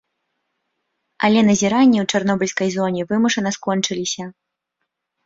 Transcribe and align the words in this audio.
Але 1.27 1.39
назіранні 1.49 1.99
ў 2.03 2.17
чарнобыльскай 2.17 2.69
зоне 2.77 3.01
вымушана 3.13 3.51
скончыліся. 3.59 4.25